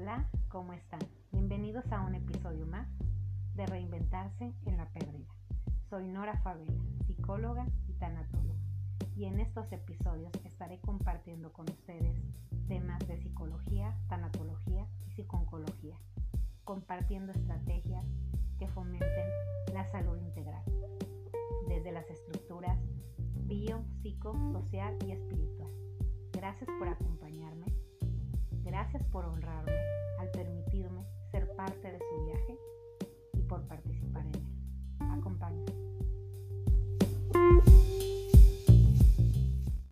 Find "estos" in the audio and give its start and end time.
9.40-9.72